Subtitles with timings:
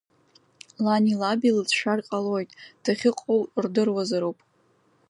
[0.83, 2.49] Лани лаби лыцәшәар ҟалоит,
[2.83, 4.37] дахьыҟоу рдыруазароуп!